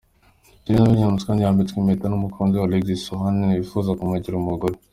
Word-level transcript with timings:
Serena 0.61 0.89
Williams 0.89 1.25
kandi 1.27 1.41
yambitswe 1.45 1.77
impeta 1.79 2.05
n'umukunzi 2.09 2.55
we 2.55 2.65
Alexis 2.67 3.03
Ohanian 3.15 3.55
wifuza 3.59 3.97
kumugira 3.99 4.35
umugore. 4.37 4.75